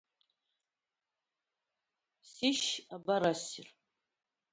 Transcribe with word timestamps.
Сишь, 2.31 2.69
абар 2.95 3.23
ассир! 3.31 3.67